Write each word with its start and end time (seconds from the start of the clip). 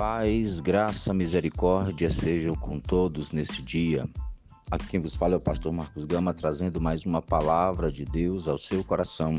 Paz, 0.00 0.60
graça, 0.60 1.12
misericórdia 1.12 2.08
sejam 2.08 2.54
com 2.54 2.80
todos 2.80 3.32
nesse 3.32 3.60
dia. 3.60 4.08
Aqui 4.70 4.86
quem 4.86 5.00
vos 5.00 5.14
fala 5.14 5.34
é 5.34 5.36
o 5.36 5.40
pastor 5.40 5.74
Marcos 5.74 6.06
Gama, 6.06 6.32
trazendo 6.32 6.80
mais 6.80 7.04
uma 7.04 7.20
palavra 7.20 7.92
de 7.92 8.06
Deus 8.06 8.48
ao 8.48 8.56
seu 8.56 8.82
coração. 8.82 9.36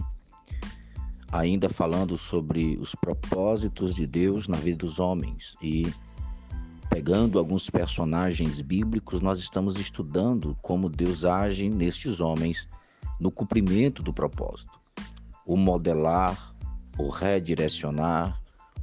Ainda 1.31 1.67
falando 1.67 2.15
sobre 2.15 2.77
os 2.79 2.93
propósitos 2.93 3.95
de 3.95 4.05
Deus 4.05 4.47
na 4.47 4.55
vida 4.57 4.85
dos 4.85 4.99
homens 4.99 5.57
e 5.63 5.91
pegando 6.91 7.39
alguns 7.39 7.67
personagens 7.67 8.61
bíblicos, 8.61 9.19
nós 9.19 9.39
estamos 9.39 9.79
estudando 9.79 10.55
como 10.61 10.89
Deus 10.89 11.25
age 11.25 11.71
nestes 11.71 12.19
homens 12.19 12.67
no 13.19 13.31
cumprimento 13.31 14.03
do 14.03 14.13
propósito. 14.13 14.79
O 15.47 15.57
modelar, 15.57 16.53
o 16.99 17.09
redirecionar, 17.09 18.39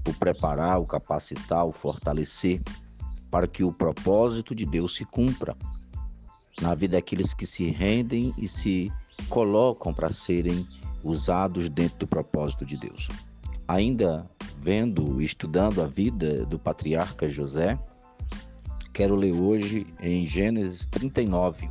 o 0.08 0.14
preparar, 0.14 0.80
o 0.80 0.86
capacitar, 0.86 1.64
o 1.64 1.72
fortalecer, 1.72 2.62
para 3.30 3.46
que 3.46 3.62
o 3.62 3.72
propósito 3.72 4.54
de 4.54 4.64
Deus 4.64 4.94
se 4.96 5.04
cumpra 5.04 5.56
na 6.60 6.74
vida 6.74 6.96
daqueles 6.96 7.34
que 7.34 7.46
se 7.46 7.70
rendem 7.70 8.34
e 8.38 8.48
se 8.48 8.92
colocam 9.28 9.92
para 9.92 10.10
serem 10.10 10.66
usados 11.02 11.68
dentro 11.68 11.98
do 11.98 12.06
propósito 12.06 12.64
de 12.64 12.76
Deus. 12.76 13.08
Ainda 13.66 14.26
vendo, 14.60 15.20
estudando 15.20 15.82
a 15.82 15.86
vida 15.86 16.44
do 16.46 16.58
patriarca 16.58 17.28
José, 17.28 17.78
quero 18.92 19.14
ler 19.14 19.32
hoje 19.32 19.86
em 20.00 20.26
Gênesis 20.26 20.86
39 20.86 21.70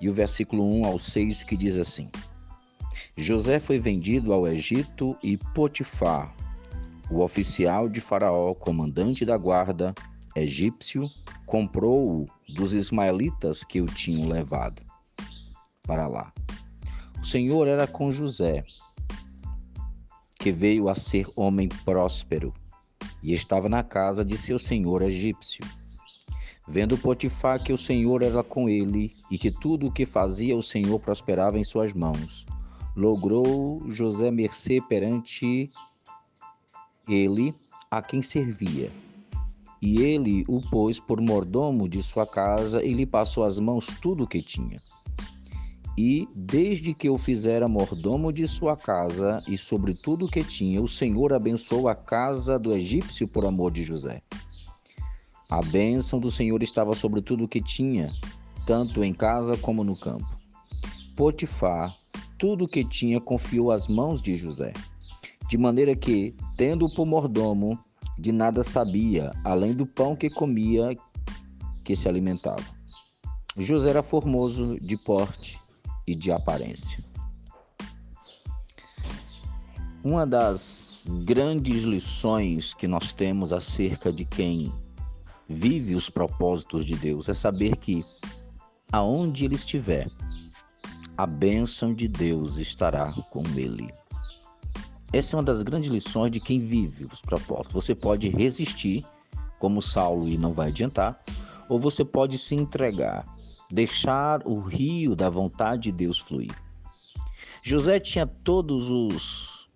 e 0.00 0.08
o 0.08 0.14
versículo 0.14 0.64
1 0.80 0.84
ao 0.84 0.98
6 0.98 1.44
que 1.44 1.56
diz 1.56 1.76
assim: 1.76 2.10
José 3.16 3.58
foi 3.58 3.78
vendido 3.78 4.32
ao 4.32 4.46
Egito 4.46 5.16
e 5.22 5.36
Potifar, 5.36 6.34
o 7.10 7.20
oficial 7.20 7.88
de 7.88 8.00
Faraó, 8.00 8.54
comandante 8.54 9.24
da 9.24 9.36
guarda 9.36 9.94
egípcio, 10.36 11.08
comprou-o 11.46 12.26
dos 12.48 12.74
ismaelitas 12.74 13.64
que 13.64 13.80
o 13.80 13.86
tinham 13.86 14.28
levado 14.28 14.82
para 15.82 16.06
lá. 16.06 16.32
O 17.20 17.24
Senhor 17.24 17.66
era 17.66 17.86
com 17.86 18.12
José, 18.12 18.62
que 20.38 20.52
veio 20.52 20.88
a 20.88 20.94
ser 20.94 21.26
homem 21.34 21.68
próspero 21.84 22.52
e 23.22 23.32
estava 23.32 23.68
na 23.68 23.82
casa 23.82 24.24
de 24.24 24.36
seu 24.38 24.58
senhor 24.58 25.02
egípcio. 25.02 25.64
Vendo 26.68 26.98
Potifar 26.98 27.62
que 27.62 27.72
o 27.72 27.78
Senhor 27.78 28.22
era 28.22 28.42
com 28.42 28.68
ele 28.68 29.16
e 29.30 29.38
que 29.38 29.50
tudo 29.50 29.86
o 29.86 29.92
que 29.92 30.04
fazia 30.04 30.56
o 30.56 30.62
Senhor 30.62 31.00
prosperava 31.00 31.58
em 31.58 31.64
suas 31.64 31.92
mãos, 31.92 32.46
logrou 32.94 33.82
José 33.88 34.30
mercê 34.30 34.80
perante 34.86 35.68
ele 37.08 37.54
a 37.90 38.02
quem 38.02 38.20
servia. 38.20 38.90
E 39.80 40.00
ele 40.02 40.44
o 40.48 40.60
pôs 40.60 40.98
por 40.98 41.20
mordomo 41.20 41.88
de 41.88 42.02
sua 42.02 42.26
casa 42.26 42.84
e 42.84 42.92
lhe 42.92 43.06
passou 43.06 43.44
às 43.44 43.58
mãos 43.58 43.86
tudo 44.00 44.24
o 44.24 44.26
que 44.26 44.42
tinha. 44.42 44.80
E 45.96 46.28
desde 46.34 46.94
que 46.94 47.08
o 47.08 47.16
fizera 47.16 47.66
mordomo 47.68 48.32
de 48.32 48.46
sua 48.46 48.76
casa 48.76 49.42
e 49.48 49.56
sobre 49.56 49.94
tudo 49.94 50.26
o 50.26 50.30
que 50.30 50.44
tinha, 50.44 50.80
o 50.80 50.86
Senhor 50.86 51.32
abençoou 51.32 51.88
a 51.88 51.94
casa 51.94 52.58
do 52.58 52.72
egípcio 52.72 53.26
por 53.26 53.44
amor 53.46 53.72
de 53.72 53.82
José. 53.82 54.22
A 55.50 55.62
bênção 55.62 56.20
do 56.20 56.30
Senhor 56.30 56.62
estava 56.62 56.94
sobre 56.94 57.22
tudo 57.22 57.44
o 57.44 57.48
que 57.48 57.60
tinha, 57.60 58.12
tanto 58.66 59.02
em 59.02 59.14
casa 59.14 59.56
como 59.56 59.82
no 59.82 59.96
campo. 59.96 60.26
Potifar, 61.16 61.96
tudo 62.36 62.64
o 62.64 62.68
que 62.68 62.84
tinha, 62.84 63.20
confiou 63.20 63.72
às 63.72 63.88
mãos 63.88 64.20
de 64.20 64.36
José 64.36 64.72
de 65.48 65.56
maneira 65.56 65.96
que, 65.96 66.34
tendo 66.56 66.88
por 66.90 67.06
mordomo, 67.06 67.78
de 68.18 68.32
nada 68.32 68.62
sabia, 68.62 69.30
além 69.44 69.74
do 69.74 69.86
pão 69.86 70.14
que 70.14 70.28
comia, 70.28 70.96
que 71.82 71.96
se 71.96 72.08
alimentava. 72.08 72.64
José 73.56 73.90
era 73.90 74.02
formoso 74.02 74.78
de 74.80 74.96
porte 74.96 75.58
e 76.06 76.14
de 76.14 76.30
aparência. 76.30 77.02
Uma 80.04 80.26
das 80.26 81.06
grandes 81.24 81.82
lições 81.82 82.72
que 82.72 82.86
nós 82.86 83.12
temos 83.12 83.52
acerca 83.52 84.12
de 84.12 84.24
quem 84.24 84.72
vive 85.48 85.94
os 85.94 86.10
propósitos 86.10 86.84
de 86.84 86.94
Deus 86.94 87.28
é 87.28 87.34
saber 87.34 87.76
que, 87.76 88.04
aonde 88.92 89.44
ele 89.44 89.54
estiver, 89.54 90.08
a 91.16 91.26
bênção 91.26 91.94
de 91.94 92.06
Deus 92.06 92.58
estará 92.58 93.12
com 93.30 93.42
ele. 93.56 93.92
Essa 95.12 95.34
é 95.34 95.38
uma 95.38 95.42
das 95.42 95.62
grandes 95.62 95.88
lições 95.88 96.30
de 96.30 96.38
quem 96.38 96.60
vive 96.60 97.06
os 97.10 97.22
propósitos. 97.22 97.72
Você 97.72 97.94
pode 97.94 98.28
resistir, 98.28 99.06
como 99.58 99.80
Saulo, 99.80 100.28
e 100.28 100.36
não 100.36 100.52
vai 100.52 100.68
adiantar, 100.68 101.18
ou 101.68 101.78
você 101.78 102.04
pode 102.04 102.36
se 102.36 102.54
entregar, 102.54 103.24
deixar 103.70 104.46
o 104.46 104.60
rio 104.60 105.16
da 105.16 105.30
vontade 105.30 105.90
de 105.90 105.92
Deus 105.92 106.18
fluir. 106.18 106.54
José 107.62 107.98
tinha 107.98 108.26
todos 108.26 108.90
os 108.90 109.68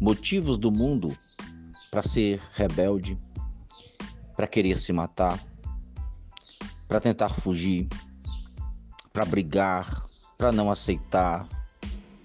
motivos 0.00 0.58
do 0.58 0.70
mundo 0.70 1.16
para 1.90 2.02
ser 2.02 2.40
rebelde, 2.52 3.18
para 4.36 4.46
querer 4.46 4.76
se 4.76 4.92
matar, 4.92 5.42
para 6.86 7.00
tentar 7.00 7.30
fugir, 7.30 7.88
para 9.12 9.24
brigar, 9.24 10.04
para 10.36 10.52
não 10.52 10.70
aceitar, 10.70 11.48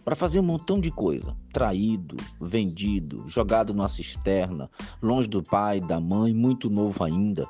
para 0.04 0.16
fazer 0.16 0.40
um 0.40 0.44
montão 0.44 0.80
de 0.80 0.92
coisa. 0.92 1.36
Traído, 1.54 2.18
vendido, 2.40 3.24
jogado 3.28 3.74
numa 3.74 3.88
cisterna, 3.88 4.70
longe 5.02 5.28
do 5.28 5.44
pai, 5.44 5.80
da 5.80 6.00
mãe, 6.00 6.34
muito 6.34 6.70
novo 6.70 7.04
ainda. 7.04 7.48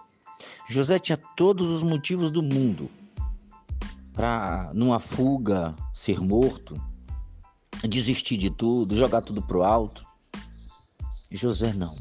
José 0.70 0.98
tinha 1.00 1.18
todos 1.36 1.70
os 1.70 1.84
motivos 1.84 2.32
do 2.32 2.42
mundo 2.42 2.90
para, 4.14 4.72
numa 4.74 5.00
fuga, 5.00 5.76
ser 5.94 6.20
morto, 6.20 6.76
desistir 7.88 8.38
de 8.38 8.50
tudo, 8.50 8.96
jogar 8.96 9.22
tudo 9.22 9.42
pro 9.42 9.64
alto. 9.64 10.06
José 11.32 11.74
não. 11.74 11.96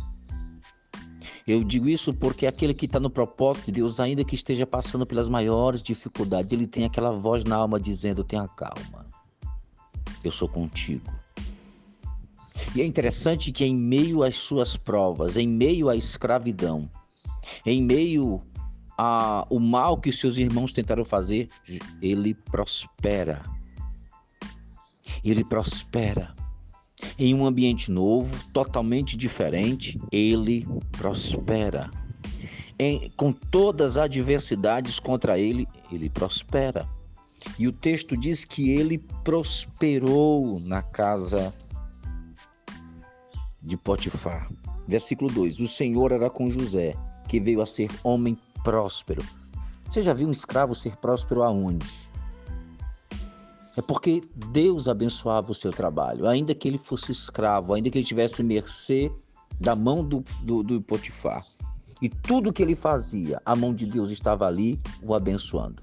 Eu 1.47 1.65
digo 1.65 1.89
isso 1.89 2.13
porque 2.15 2.47
aquele 2.47 2.75
que 2.75 2.87
está 2.87 3.01
no 3.01 3.11
propósito 3.11 3.67
de 3.67 3.73
Deus, 3.73 3.99
ainda 3.99 4.25
que 4.25 4.35
esteja 4.35 4.67
passando 4.67 5.07
pelas 5.07 5.29
maiores 5.29 5.83
dificuldades, 5.83 6.53
ele 6.53 6.67
tem 6.67 6.85
aquela 6.85 7.13
voz 7.13 7.45
na 7.45 7.57
alma 7.57 7.81
dizendo: 7.81 8.23
tenha 8.23 8.47
calma 8.47 9.10
eu 10.25 10.33
sou 10.33 10.49
contigo. 10.49 11.13
E 12.75 12.81
é 12.81 12.85
interessante 12.85 13.51
que 13.51 13.65
em 13.65 13.75
meio 13.75 14.23
às 14.23 14.37
suas 14.37 14.77
provas, 14.77 15.37
em 15.37 15.49
meio 15.49 15.89
à 15.89 15.97
escravidão, 15.97 16.89
em 17.67 17.83
meio 17.83 18.41
ao 18.97 19.59
mal 19.59 19.97
que 19.97 20.13
seus 20.13 20.37
irmãos 20.37 20.73
tentaram 20.73 21.05
fazer, 21.05 21.49
ele 22.03 22.35
prospera. 22.35 23.43
Ele 25.25 25.43
prospera. 25.43 26.35
Em 27.19 27.35
um 27.35 27.47
ambiente 27.47 27.91
novo, 27.91 28.37
totalmente 28.53 29.17
diferente, 29.17 29.99
ele 30.13 30.67
prospera. 30.93 31.91
Em, 32.79 33.11
com 33.17 33.33
todas 33.33 33.97
as 33.97 34.05
adversidades 34.05 34.99
contra 34.99 35.39
ele, 35.39 35.67
ele 35.91 36.11
prospera. 36.11 36.87
E 37.59 37.67
o 37.67 37.73
texto 37.73 38.17
diz 38.17 38.45
que 38.45 38.71
ele 38.71 38.99
prosperou 39.25 40.61
na 40.61 40.83
casa 40.83 41.53
de 43.63 43.77
Potifar. 43.77 44.49
Versículo 44.87 45.31
2: 45.31 45.61
O 45.61 45.69
Senhor 45.69 46.13
era 46.13 46.31
com 46.31 46.51
José, 46.51 46.95
que 47.29 47.41
veio 47.41 47.61
a 47.61 47.67
ser 47.67 47.91
homem 48.03 48.37
próspero. 48.65 49.23
Você 49.89 50.03
já 50.03 50.13
viu 50.13 50.29
um 50.29 50.33
escravo 50.33 50.75
ser 50.75 50.97
próspero 50.97 51.43
aonde? 51.43 51.87
É 53.77 53.83
porque 53.83 54.23
Deus 54.51 54.89
abençoava 54.89 55.53
o 55.53 55.55
seu 55.55 55.71
trabalho, 55.71 56.29
ainda 56.29 56.55
que 56.55 56.69
ele 56.69 56.79
fosse 56.79 57.13
escravo, 57.13 57.73
ainda 57.73 57.89
que 57.89 57.99
ele 57.99 58.05
tivesse 58.05 58.43
mercê 58.43 59.11
da 59.59 59.75
mão 59.75 60.05
do, 60.05 60.25
do, 60.43 60.63
do 60.63 60.81
Potifar. 60.81 61.45
E 62.03 62.09
tudo 62.09 62.53
que 62.53 62.63
ele 62.63 62.75
fazia, 62.75 63.41
a 63.45 63.55
mão 63.55 63.75
de 63.75 63.87
Deus 63.87 64.11
estava 64.11 64.47
ali 64.47 64.81
o 65.03 65.15
abençoando. 65.15 65.83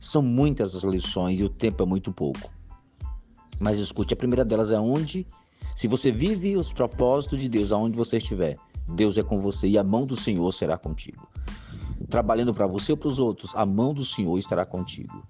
São 0.00 0.22
muitas 0.22 0.74
as 0.74 0.84
lições 0.84 1.40
e 1.40 1.44
o 1.44 1.48
tempo 1.48 1.82
é 1.82 1.86
muito 1.86 2.12
pouco. 2.12 2.50
Mas 3.60 3.78
escute, 3.78 4.14
a 4.14 4.16
primeira 4.16 4.44
delas 4.44 4.70
é 4.70 4.78
onde, 4.78 5.26
se 5.74 5.88
você 5.88 6.12
vive 6.12 6.56
os 6.56 6.72
propósitos 6.72 7.40
de 7.40 7.48
Deus 7.48 7.72
aonde 7.72 7.96
você 7.96 8.18
estiver, 8.18 8.56
Deus 8.88 9.18
é 9.18 9.22
com 9.22 9.40
você 9.40 9.66
e 9.66 9.76
a 9.76 9.84
mão 9.84 10.06
do 10.06 10.16
Senhor 10.16 10.50
será 10.52 10.78
contigo. 10.78 11.28
Trabalhando 12.08 12.54
para 12.54 12.66
você 12.66 12.92
ou 12.92 12.98
para 12.98 13.08
os 13.08 13.18
outros, 13.18 13.54
a 13.54 13.66
mão 13.66 13.92
do 13.92 14.04
Senhor 14.04 14.38
estará 14.38 14.64
contigo. 14.64 15.26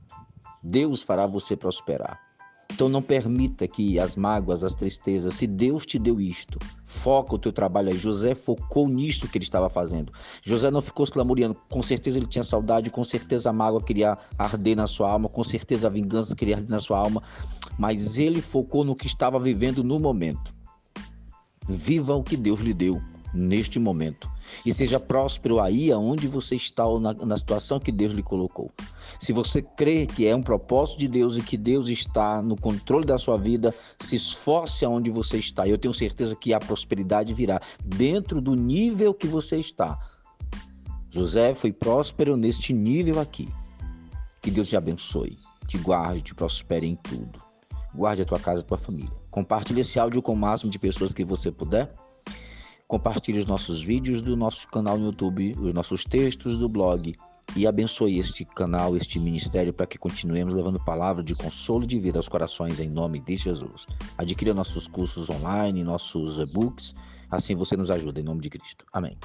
Deus 0.63 1.03
fará 1.03 1.27
você 1.27 1.57
prosperar. 1.57 2.28
Então 2.73 2.89
não 2.89 3.03
permita 3.03 3.67
que 3.67 3.99
as 3.99 4.15
mágoas, 4.15 4.63
as 4.63 4.75
tristezas, 4.75 5.35
se 5.35 5.47
Deus 5.47 5.85
te 5.85 5.99
deu 5.99 6.21
isto, 6.21 6.59
foca 6.85 7.35
o 7.35 7.39
teu 7.39 7.53
trabalho 7.53 7.89
aí. 7.89 7.99
José 7.99 8.35
focou 8.35 8.89
nisto 8.89 9.27
que 9.27 9.39
ele 9.39 9.45
estava 9.45 9.69
fazendo. 9.69 10.13
José 10.43 10.71
não 10.71 10.83
ficou 10.83 11.05
se 11.07 11.17
lamuriando. 11.17 11.57
Com 11.69 11.83
certeza 11.83 12.19
ele 12.19 12.27
tinha 12.27 12.45
saudade, 12.45 12.91
com 12.91 13.03
certeza 13.03 13.51
a 13.51 13.53
mágoa 13.53 13.83
queria 13.83 14.17
arder 14.39 14.77
na 14.77 14.87
sua 14.87 15.11
alma, 15.11 15.29
com 15.29 15.43
certeza 15.43 15.87
a 15.87 15.91
vingança 15.91 16.37
queria 16.37 16.57
arder 16.57 16.71
na 16.71 16.81
sua 16.81 16.99
alma, 16.99 17.23
mas 17.79 18.19
ele 18.19 18.41
focou 18.41 18.85
no 18.85 18.95
que 18.95 19.07
estava 19.07 19.41
vivendo 19.41 19.83
no 19.83 19.99
momento. 19.99 20.55
Viva 21.69 22.15
o 22.15 22.23
que 22.23 22.37
Deus 22.37 22.61
lhe 22.61 22.73
deu. 22.73 23.03
Neste 23.33 23.79
momento. 23.79 24.31
E 24.65 24.73
seja 24.73 24.99
próspero 24.99 25.61
aí 25.61 25.93
aonde 25.93 26.27
você 26.27 26.57
está 26.57 26.85
ou 26.87 26.99
na, 26.99 27.13
na, 27.13 27.37
situação 27.37 27.79
que 27.79 27.93
Deus 27.93 28.13
lhe 28.13 28.23
colocou. 28.23 28.71
Se 29.21 29.33
você 29.33 29.61
crê 29.61 30.07
que 30.07 30.27
é 30.27 30.35
um 30.35 30.43
propósito 30.43 30.99
de 30.99 31.09
Deus 31.09 31.37
e 31.37 31.43
que 31.43 31.57
Deus 31.57 31.89
está 31.89 32.43
no 32.43 32.57
controle 32.57 33.07
da 33.07 33.19
sua 33.19 33.37
vida, 33.37 33.75
se 34.01 34.17
esforce 34.17 34.85
aonde 34.85 35.11
você 35.11 35.39
está. 35.39 35.69
Eu 35.69 35.79
tenho 35.79 35.93
certeza 35.93 36.35
que 36.35 36.55
a 36.55 36.59
prosperidade 36.59 37.35
virá 37.35 37.61
dentro 37.85 38.41
do 38.41 38.55
nível 38.55 39.13
que 39.13 39.27
você 39.27 39.57
está. 39.57 39.97
José 41.11 41.55
foi 41.55 41.73
próspero 41.73 42.37
neste 42.37 42.73
nível 42.73 43.21
aqui. 43.21 43.49
Que 44.41 44.51
Deus 44.51 44.69
te 44.69 44.77
abençoe, 44.77 45.37
te 45.67 45.77
guarde, 45.79 46.23
te 46.23 46.35
prospere 46.35 46.87
em 46.87 46.97
tudo. 46.97 47.43
Guarde 47.95 48.23
a 48.23 48.25
tua 48.25 48.39
casa 48.39 48.61
a 48.61 48.65
tua 48.65 48.79
família. 48.79 49.11
Compartilhe 49.31 49.81
esse 49.81 49.99
áudio 49.99 50.23
com 50.23 50.33
o 50.33 50.37
máximo 50.37 50.71
de 50.71 50.79
pessoas 50.79 51.13
que 51.13 51.25
você 51.25 51.51
puder. 51.51 51.93
Compartilhe 52.89 53.39
os 53.39 53.45
nossos 53.45 53.85
vídeos 53.85 54.23
do 54.23 54.35
nosso 54.35 54.67
canal 54.67 54.97
no 54.97 55.09
YouTube, 55.09 55.55
os 55.61 55.75
nossos 55.75 56.05
textos 56.05 56.57
do 56.57 56.71
blog 56.71 57.15
e 57.55 57.67
abençoe 57.67 58.19
este 58.19 58.47
canal, 58.47 58.97
este 58.97 59.21
ministério, 59.21 59.75
para 59.75 59.87
que 59.87 59.99
continuemos 59.99 60.55
levando 60.55 60.83
palavra 60.83 61.23
de 61.23 61.35
consolo 61.35 61.85
e 61.85 61.87
de 61.87 61.99
vida 61.99 62.19
aos 62.19 62.29
corações 62.29 62.81
em 62.81 62.89
nome 62.89 63.21
de 63.21 63.37
Jesus. 63.37 63.87
Adquira 64.17 64.55
nossos 64.55 64.89
cursos 64.89 65.29
online, 65.29 65.85
nossos 65.85 66.41
e-books, 66.41 66.95
assim 67.31 67.55
você 67.55 67.77
nos 67.77 67.91
ajuda 67.91 68.21
em 68.21 68.25
nome 68.25 68.41
de 68.41 68.49
Cristo. 68.49 68.87
Amém. 68.91 69.19